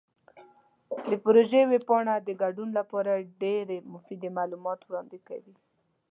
د 1.09 1.11
پروژې 1.23 1.61
ویب 1.71 1.83
پاڼه 1.89 2.15
د 2.27 2.29
ګډون 2.41 2.69
لپاره 2.79 3.11
ډیرې 3.41 3.77
مفیدې 3.93 4.29
معلومات 4.37 4.79
وړاندې 4.83 5.17
کوي. 5.27 5.55